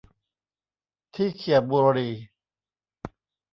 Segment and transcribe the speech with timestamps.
[1.15, 2.13] ที่เขี่ยบุหรี่